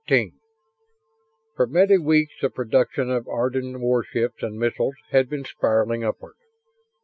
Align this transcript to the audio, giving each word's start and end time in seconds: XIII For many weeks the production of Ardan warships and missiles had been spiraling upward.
XIII 0.09 0.33
For 1.55 1.67
many 1.67 1.99
weeks 1.99 2.33
the 2.41 2.49
production 2.49 3.11
of 3.11 3.27
Ardan 3.27 3.79
warships 3.81 4.41
and 4.41 4.57
missiles 4.57 4.95
had 5.11 5.29
been 5.29 5.45
spiraling 5.45 6.03
upward. 6.03 6.33